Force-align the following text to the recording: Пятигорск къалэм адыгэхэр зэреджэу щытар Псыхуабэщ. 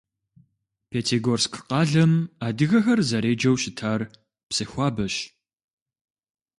Пятигорск 0.89 1.53
къалэм 1.69 2.13
адыгэхэр 2.47 2.99
зэреджэу 3.09 3.55
щытар 3.61 4.01
Псыхуабэщ. 4.49 5.15